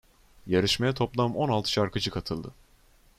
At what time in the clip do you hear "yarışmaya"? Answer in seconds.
0.47-0.93